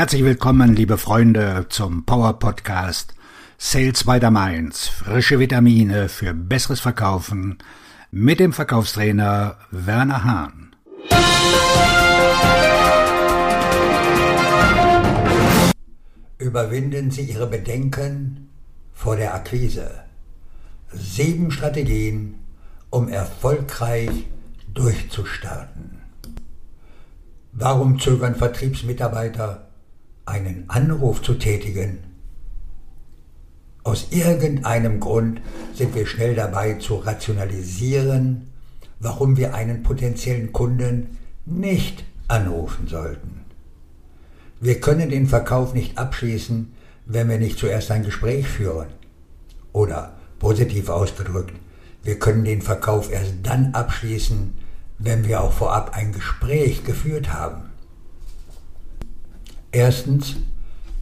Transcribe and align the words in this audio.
Herzlich 0.00 0.24
willkommen, 0.24 0.74
liebe 0.74 0.96
Freunde, 0.96 1.66
zum 1.68 2.06
Power 2.06 2.38
Podcast 2.38 3.12
Sales 3.58 4.04
by 4.04 4.18
the 4.18 4.30
Mainz. 4.30 4.88
Frische 4.88 5.38
Vitamine 5.38 6.08
für 6.08 6.32
besseres 6.32 6.80
Verkaufen 6.80 7.58
mit 8.10 8.40
dem 8.40 8.54
Verkaufstrainer 8.54 9.58
Werner 9.70 10.24
Hahn. 10.24 10.74
Überwinden 16.38 17.10
Sie 17.10 17.24
Ihre 17.24 17.46
Bedenken 17.46 18.48
vor 18.94 19.16
der 19.16 19.34
Akquise. 19.34 20.04
Sieben 20.94 21.50
Strategien, 21.50 22.36
um 22.88 23.06
erfolgreich 23.06 24.28
durchzustarten. 24.72 25.98
Warum 27.52 28.00
zögern 28.00 28.34
Vertriebsmitarbeiter, 28.34 29.66
einen 30.30 30.64
Anruf 30.68 31.22
zu 31.22 31.34
tätigen? 31.34 31.98
Aus 33.82 34.08
irgendeinem 34.10 35.00
Grund 35.00 35.40
sind 35.74 35.94
wir 35.94 36.06
schnell 36.06 36.34
dabei 36.34 36.74
zu 36.74 36.96
rationalisieren, 36.96 38.48
warum 39.00 39.36
wir 39.36 39.54
einen 39.54 39.82
potenziellen 39.82 40.52
Kunden 40.52 41.18
nicht 41.46 42.04
anrufen 42.28 42.86
sollten. 42.86 43.40
Wir 44.60 44.80
können 44.80 45.08
den 45.08 45.26
Verkauf 45.26 45.72
nicht 45.72 45.96
abschließen, 45.96 46.72
wenn 47.06 47.28
wir 47.28 47.38
nicht 47.38 47.58
zuerst 47.58 47.90
ein 47.90 48.04
Gespräch 48.04 48.46
führen. 48.46 48.88
Oder 49.72 50.18
positiv 50.38 50.90
ausgedrückt, 50.90 51.54
wir 52.02 52.18
können 52.18 52.44
den 52.44 52.62
Verkauf 52.62 53.10
erst 53.10 53.34
dann 53.42 53.74
abschließen, 53.74 54.54
wenn 54.98 55.26
wir 55.26 55.40
auch 55.40 55.52
vorab 55.52 55.96
ein 55.96 56.12
Gespräch 56.12 56.84
geführt 56.84 57.32
haben. 57.32 57.69
Erstens 59.72 60.36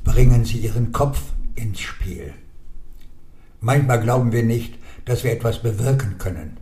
bringen 0.04 0.44
Sie 0.44 0.58
Ihren 0.58 0.92
Kopf 0.92 1.20
ins 1.54 1.80
Spiel. 1.80 2.34
Manchmal 3.60 4.00
glauben 4.00 4.32
wir 4.32 4.42
nicht, 4.42 4.74
dass 5.04 5.24
wir 5.24 5.32
etwas 5.32 5.62
bewirken 5.62 6.18
können. 6.18 6.58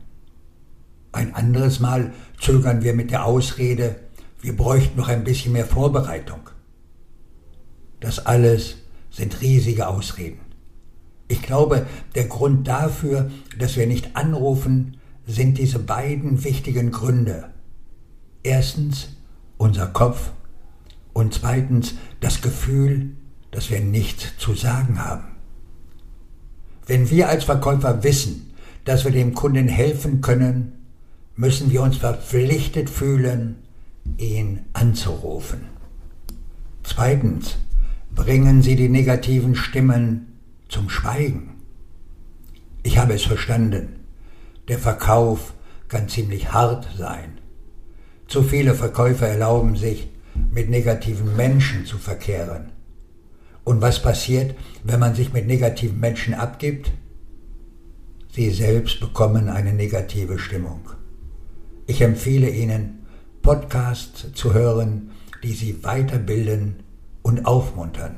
Ein 1.13 1.35
anderes 1.35 1.81
Mal 1.81 2.13
zögern 2.41 2.83
wir 2.83 2.95
mit 2.95 3.11
der 3.11 3.25
Ausrede, 3.25 3.97
wir 4.41 4.57
bräuchten 4.57 4.99
noch 4.99 5.09
ein 5.09 5.25
bisschen 5.25 5.53
mehr 5.53 5.67
Vorbereitung. 5.67 6.51
Das 8.01 8.25
alles 8.25 8.77
sind 9.11 9.41
riesige 9.41 9.89
Ausreden. 9.89 10.41
Ich 11.29 11.43
glaube, 11.43 11.87
der 12.15 12.27
Grund 12.27 12.69
dafür, 12.69 13.31
dass 13.59 13.77
wir 13.77 13.87
nicht 13.87 14.15
anrufen, 14.15 14.99
sind 15.27 15.59
diese 15.59 15.81
beiden 15.81 16.45
wichtigen 16.45 16.93
Gründe. 16.93 17.51
Erstens 18.45 19.09
unser 19.57 19.89
Kopf 19.89 20.31
und 21.17 21.33
zweitens 21.33 21.95
das 22.21 22.43
Gefühl, 22.43 23.13
dass 23.51 23.71
wir 23.71 23.81
nichts 23.81 24.37
zu 24.37 24.53
sagen 24.53 25.03
haben. 25.03 25.25
Wenn 26.87 27.09
wir 27.09 27.31
als 27.31 27.45
Verkäufer 27.45 28.05
wissen, 28.05 28.53
dass 28.85 29.07
wir 29.07 29.13
dem 29.13 29.33
Kunden 29.33 29.67
helfen 29.67 30.21
können, 30.21 30.73
müssen 31.35 31.71
wir 31.71 31.81
uns 31.81 31.97
verpflichtet 31.97 32.91
fühlen, 32.91 33.57
ihn 34.19 34.67
anzurufen. 34.75 35.63
Zweitens, 36.83 37.57
bringen 38.15 38.61
Sie 38.61 38.77
die 38.77 38.91
negativen 38.91 39.55
Stimmen 39.55 40.39
zum 40.69 40.91
Schweigen. 40.91 41.55
Ich 42.83 42.99
habe 42.99 43.15
es 43.15 43.23
verstanden. 43.23 44.01
Der 44.69 44.79
Verkauf 44.79 45.55
kann 45.89 46.11
ziemlich 46.11 46.53
hart 46.53 46.87
sein. 46.99 47.39
Zu 48.29 48.43
viele 48.43 48.75
Verkäufer 48.75 49.27
erlauben 49.27 49.77
sich, 49.77 50.11
mit 50.57 50.71
negativen 50.71 51.37
Menschen 51.37 51.85
zu 51.85 51.99
verkehren. 51.99 52.73
Und 53.63 53.83
was 53.83 54.01
passiert, 54.01 54.55
wenn 54.85 54.99
man 54.99 55.15
sich 55.15 55.31
mit 55.35 55.47
negativen 55.47 56.01
Menschen 56.01 56.33
abgibt? 56.33 56.93
Sie 58.33 58.49
selbst 58.49 58.99
bekommen 58.99 59.51
eine 59.51 59.75
negative 59.75 60.39
Stimmung. 60.39 60.81
Ich 61.87 62.01
empfehle 62.01 62.49
Ihnen, 62.49 63.01
Podcasts 63.43 64.33
zu 64.33 64.55
hören, 64.55 65.11
die 65.43 65.53
Sie 65.53 65.85
weiterbilden 65.85 66.77
und 67.21 67.45
aufmuntern. 67.45 68.17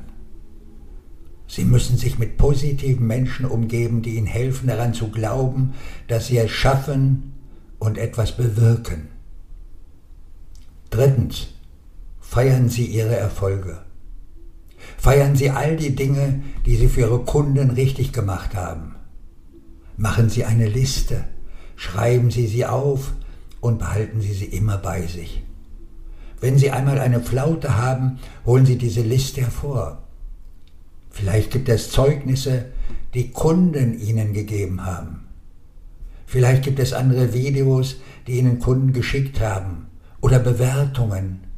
Sie 1.45 1.65
müssen 1.65 1.97
sich 1.97 2.19
mit 2.19 2.37
positiven 2.37 3.05
Menschen 3.05 3.47
umgeben, 3.47 4.01
die 4.01 4.15
Ihnen 4.15 4.27
helfen 4.27 4.67
daran 4.67 4.93
zu 4.93 5.09
glauben, 5.09 5.73
dass 6.07 6.27
Sie 6.27 6.37
es 6.37 6.51
schaffen 6.51 7.33
und 7.79 7.97
etwas 7.97 8.37
bewirken. 8.37 9.09
Drittens, 10.89 11.49
feiern 12.29 12.69
Sie 12.69 12.85
Ihre 12.85 13.15
Erfolge. 13.15 13.79
Feiern 14.97 15.35
Sie 15.35 15.49
all 15.49 15.77
die 15.77 15.95
Dinge, 15.95 16.43
die 16.65 16.75
Sie 16.75 16.87
für 16.87 17.01
Ihre 17.01 17.19
Kunden 17.19 17.71
richtig 17.71 18.13
gemacht 18.13 18.53
haben. 18.53 18.95
Machen 19.97 20.29
Sie 20.29 20.45
eine 20.45 20.67
Liste, 20.67 21.23
schreiben 21.75 22.29
Sie 22.29 22.45
sie 22.45 22.65
auf 22.65 23.13
und 23.61 23.79
behalten 23.79 24.21
Sie 24.21 24.33
sie 24.33 24.45
immer 24.45 24.77
bei 24.77 25.07
sich. 25.07 25.43
Wenn 26.39 26.59
Sie 26.59 26.69
einmal 26.69 26.99
eine 26.99 27.19
Flaute 27.19 27.77
haben, 27.77 28.19
holen 28.45 28.67
Sie 28.67 28.77
diese 28.77 29.01
Liste 29.01 29.41
hervor 29.41 30.03
Vielleicht 31.09 31.49
gibt 31.49 31.67
es 31.67 31.89
Zeugnisse, 31.89 32.65
die 33.15 33.31
Kunden 33.31 33.99
Ihnen 33.99 34.33
gegeben 34.33 34.85
haben. 34.85 35.25
Vielleicht 36.27 36.63
gibt 36.63 36.77
es 36.77 36.93
andere 36.93 37.33
Videos, 37.33 37.95
die 38.27 38.37
Ihnen 38.37 38.59
Kunden 38.59 38.93
geschickt 38.93 39.41
haben 39.41 39.87
oder 40.21 40.37
Bewertungen. 40.37 41.48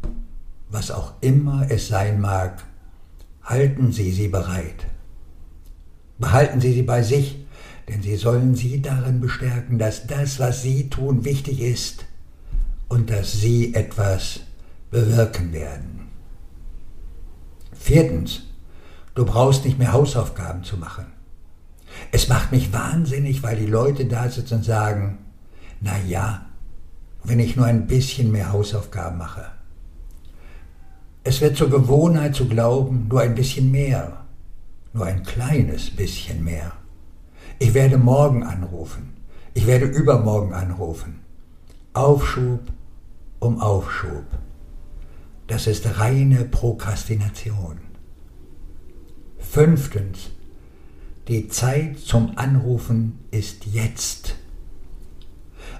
Was 0.72 0.90
auch 0.90 1.14
immer 1.22 1.68
es 1.70 1.88
sein 1.90 2.20
mag, 2.20 2.64
halten 3.44 3.92
Sie 3.92 4.12
sie 4.12 4.30
bereit. 4.30 4.88
Behalten 6.18 6.62
Sie 6.62 6.74
sie 6.74 6.84
bei 6.84 7.04
sich, 7.04 7.46
denn 7.88 8.02
sie 8.02 8.16
sollen 8.16 8.56
Sie 8.56 8.82
darin 8.82 9.20
bestärken, 9.20 9.78
dass 9.78 10.08
das, 10.08 10.40
was 10.40 10.64
Sie 10.64 10.90
tun, 10.90 11.26
wichtig 11.26 11.60
ist 11.62 12.06
und 12.88 13.10
dass 13.10 13.34
Sie 13.34 13.74
etwas 13.74 14.42
bewirken 14.92 15.52
werden. 15.52 16.08
Viertens, 17.74 18.44
Du 19.14 19.26
brauchst 19.26 19.66
nicht 19.66 19.78
mehr 19.78 19.92
Hausaufgaben 19.92 20.64
zu 20.64 20.78
machen. 20.78 21.06
Es 22.12 22.30
macht 22.30 22.52
mich 22.52 22.72
wahnsinnig, 22.72 23.44
weil 23.44 23.58
die 23.58 23.66
Leute 23.66 24.06
da 24.06 24.30
sitzen 24.30 24.56
und 24.56 24.64
sagen, 24.64 25.18
na 25.82 26.00
ja, 26.08 26.46
wenn 27.24 27.40
ich 27.40 27.56
nur 27.56 27.66
ein 27.66 27.88
bisschen 27.88 28.32
mehr 28.32 28.54
Hausaufgaben 28.54 29.18
mache. 29.18 29.46
Es 31.32 31.40
wird 31.40 31.56
zur 31.56 31.70
Gewohnheit 31.70 32.36
zu 32.36 32.46
glauben, 32.46 33.08
nur 33.08 33.22
ein 33.22 33.36
bisschen 33.36 33.72
mehr, 33.72 34.26
nur 34.92 35.06
ein 35.06 35.24
kleines 35.24 35.90
bisschen 35.90 36.44
mehr. 36.44 36.74
Ich 37.58 37.74
werde 37.74 37.98
morgen 37.98 38.44
anrufen, 38.44 39.14
ich 39.54 39.66
werde 39.66 39.86
übermorgen 39.86 40.52
anrufen. 40.54 41.22
Aufschub 41.94 42.60
um 43.40 43.62
Aufschub. 43.62 44.26
Das 45.48 45.68
ist 45.68 46.00
reine 46.00 46.44
Prokrastination. 46.44 47.78
Fünftens, 49.40 50.32
die 51.30 51.48
Zeit 51.48 51.98
zum 51.98 52.38
Anrufen 52.38 53.20
ist 53.32 53.68
jetzt. 53.68 54.36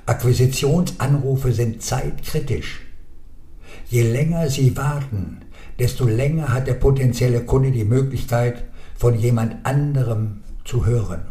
Akquisitionsanrufe 0.06 1.52
sind 1.52 1.84
zeitkritisch. 1.84 2.84
Je 3.92 4.04
länger 4.04 4.50
Sie 4.50 4.78
warten, 4.78 5.42
desto 5.78 6.08
länger 6.08 6.54
hat 6.54 6.66
der 6.66 6.76
potenzielle 6.76 7.42
Kunde 7.42 7.72
die 7.72 7.84
Möglichkeit, 7.84 8.64
von 8.98 9.20
jemand 9.20 9.66
anderem 9.66 10.44
zu 10.64 10.86
hören. 10.86 11.24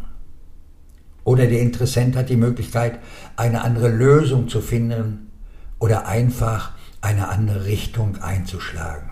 Oder 1.23 1.47
der 1.47 1.59
Interessent 1.59 2.15
hat 2.15 2.29
die 2.29 2.35
Möglichkeit, 2.35 2.99
eine 3.35 3.63
andere 3.63 3.89
Lösung 3.89 4.47
zu 4.47 4.61
finden 4.61 5.31
oder 5.79 6.05
einfach 6.05 6.73
eine 7.01 7.29
andere 7.29 7.65
Richtung 7.65 8.17
einzuschlagen. 8.17 9.09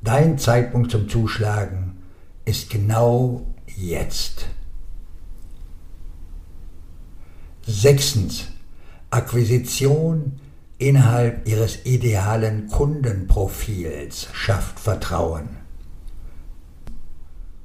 Dein 0.00 0.38
Zeitpunkt 0.38 0.90
zum 0.90 1.10
Zuschlagen 1.10 1.98
ist 2.46 2.70
genau 2.70 3.46
jetzt. 3.76 4.46
Sechstens. 7.66 8.46
Akquisition 9.10 10.40
innerhalb 10.78 11.46
Ihres 11.48 11.84
idealen 11.84 12.68
Kundenprofils 12.68 14.28
schafft 14.32 14.78
Vertrauen. 14.78 15.48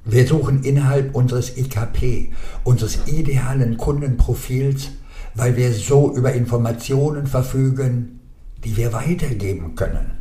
Wir 0.03 0.27
suchen 0.27 0.63
innerhalb 0.63 1.15
unseres 1.15 1.55
IKP, 1.55 2.33
unseres 2.63 3.07
idealen 3.07 3.77
Kundenprofils, 3.77 4.89
weil 5.35 5.55
wir 5.55 5.71
so 5.71 6.13
über 6.13 6.33
Informationen 6.33 7.27
verfügen, 7.27 8.19
die 8.63 8.75
wir 8.75 8.91
weitergeben 8.91 9.75
können. 9.75 10.11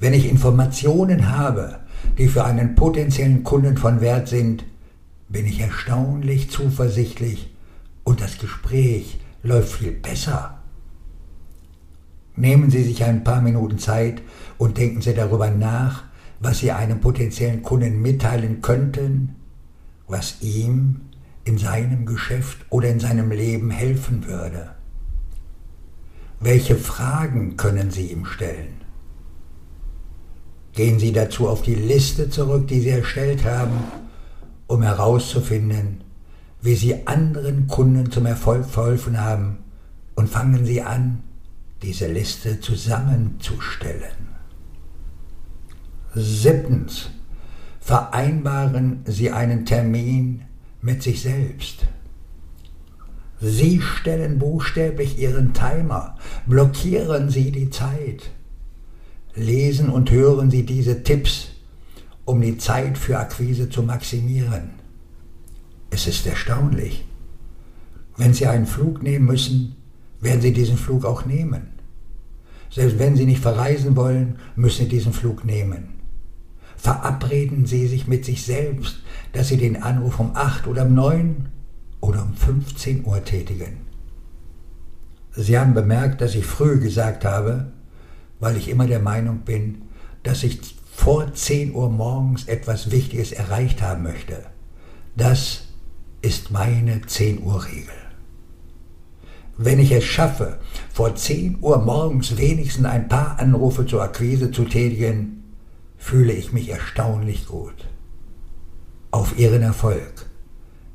Wenn 0.00 0.14
ich 0.14 0.28
Informationen 0.28 1.36
habe, 1.36 1.80
die 2.18 2.28
für 2.28 2.44
einen 2.44 2.74
potenziellen 2.74 3.42
Kunden 3.42 3.76
von 3.76 4.00
Wert 4.00 4.28
sind, 4.28 4.64
bin 5.28 5.46
ich 5.46 5.60
erstaunlich 5.60 6.50
zuversichtlich 6.50 7.52
und 8.04 8.20
das 8.20 8.38
Gespräch 8.38 9.18
läuft 9.42 9.72
viel 9.72 9.92
besser. 9.92 10.57
Nehmen 12.38 12.70
Sie 12.70 12.84
sich 12.84 13.02
ein 13.02 13.24
paar 13.24 13.42
Minuten 13.42 13.80
Zeit 13.80 14.22
und 14.58 14.78
denken 14.78 15.00
Sie 15.00 15.12
darüber 15.12 15.50
nach, 15.50 16.04
was 16.38 16.60
Sie 16.60 16.70
einem 16.70 17.00
potenziellen 17.00 17.62
Kunden 17.62 18.00
mitteilen 18.00 18.62
könnten, 18.62 19.34
was 20.06 20.40
ihm 20.40 21.00
in 21.42 21.58
seinem 21.58 22.06
Geschäft 22.06 22.58
oder 22.70 22.90
in 22.90 23.00
seinem 23.00 23.32
Leben 23.32 23.72
helfen 23.72 24.24
würde. 24.24 24.70
Welche 26.38 26.76
Fragen 26.76 27.56
können 27.56 27.90
Sie 27.90 28.12
ihm 28.12 28.24
stellen? 28.24 28.82
Gehen 30.74 31.00
Sie 31.00 31.10
dazu 31.10 31.48
auf 31.48 31.62
die 31.62 31.74
Liste 31.74 32.30
zurück, 32.30 32.68
die 32.68 32.78
Sie 32.78 32.90
erstellt 32.90 33.44
haben, 33.44 33.82
um 34.68 34.82
herauszufinden, 34.82 36.02
wie 36.62 36.76
Sie 36.76 37.04
anderen 37.04 37.66
Kunden 37.66 38.12
zum 38.12 38.26
Erfolg 38.26 38.66
verholfen 38.66 39.20
haben 39.20 39.56
und 40.14 40.28
fangen 40.28 40.64
Sie 40.64 40.82
an, 40.82 41.24
diese 41.82 42.06
Liste 42.08 42.60
zusammenzustellen. 42.60 44.28
Siebtens. 46.14 47.10
Vereinbaren 47.80 49.00
Sie 49.06 49.30
einen 49.30 49.64
Termin 49.64 50.42
mit 50.82 51.02
sich 51.02 51.22
selbst. 51.22 51.86
Sie 53.40 53.80
stellen 53.80 54.38
buchstäblich 54.38 55.18
Ihren 55.18 55.54
Timer, 55.54 56.16
blockieren 56.46 57.30
Sie 57.30 57.50
die 57.50 57.70
Zeit. 57.70 58.30
Lesen 59.34 59.88
und 59.88 60.10
hören 60.10 60.50
Sie 60.50 60.66
diese 60.66 61.02
Tipps, 61.02 61.48
um 62.24 62.40
die 62.40 62.58
Zeit 62.58 62.98
für 62.98 63.18
Akquise 63.18 63.70
zu 63.70 63.82
maximieren. 63.82 64.72
Es 65.90 66.06
ist 66.06 66.26
erstaunlich. 66.26 67.06
Wenn 68.16 68.34
Sie 68.34 68.46
einen 68.46 68.66
Flug 68.66 69.02
nehmen 69.02 69.26
müssen, 69.26 69.76
werden 70.20 70.40
Sie 70.40 70.52
diesen 70.52 70.76
Flug 70.76 71.04
auch 71.04 71.24
nehmen. 71.24 71.68
Selbst 72.70 72.98
wenn 72.98 73.16
Sie 73.16 73.26
nicht 73.26 73.40
verreisen 73.40 73.96
wollen, 73.96 74.36
müssen 74.56 74.84
Sie 74.84 74.88
diesen 74.88 75.12
Flug 75.12 75.44
nehmen. 75.44 76.00
Verabreden 76.76 77.66
Sie 77.66 77.86
sich 77.86 78.06
mit 78.06 78.24
sich 78.24 78.44
selbst, 78.44 79.02
dass 79.32 79.48
Sie 79.48 79.56
den 79.56 79.82
Anruf 79.82 80.20
um 80.20 80.34
8 80.34 80.66
oder 80.66 80.84
um 80.86 80.94
9 80.94 81.48
oder 82.00 82.22
um 82.22 82.34
15 82.34 83.04
Uhr 83.04 83.24
tätigen. 83.24 83.88
Sie 85.32 85.58
haben 85.58 85.74
bemerkt, 85.74 86.20
dass 86.20 86.34
ich 86.34 86.46
früh 86.46 86.78
gesagt 86.80 87.24
habe, 87.24 87.72
weil 88.40 88.56
ich 88.56 88.68
immer 88.68 88.86
der 88.86 89.00
Meinung 89.00 89.40
bin, 89.40 89.82
dass 90.22 90.42
ich 90.42 90.76
vor 90.92 91.32
10 91.32 91.74
Uhr 91.74 91.90
morgens 91.90 92.44
etwas 92.44 92.90
Wichtiges 92.90 93.32
erreicht 93.32 93.82
haben 93.82 94.02
möchte. 94.02 94.46
Das 95.16 95.68
ist 96.22 96.50
meine 96.50 97.02
10 97.02 97.42
Uhr 97.42 97.64
Regel. 97.64 98.07
Wenn 99.60 99.80
ich 99.80 99.90
es 99.90 100.04
schaffe, 100.04 100.58
vor 100.92 101.16
10 101.16 101.58
Uhr 101.60 101.78
morgens 101.78 102.36
wenigstens 102.36 102.84
ein 102.84 103.08
paar 103.08 103.40
Anrufe 103.40 103.84
zur 103.84 104.02
Akquise 104.02 104.52
zu 104.52 104.64
tätigen, 104.64 105.42
fühle 105.96 106.32
ich 106.32 106.52
mich 106.52 106.68
erstaunlich 106.68 107.48
gut. 107.48 107.74
Auf 109.10 109.36
Ihren 109.36 109.62
Erfolg. 109.62 110.26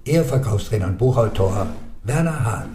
Ihr 0.06 0.24
Verkaufstrainer 0.24 0.88
und 0.88 0.98
Buchautor 0.98 1.68
Werner 2.04 2.46
Hahn. 2.46 2.70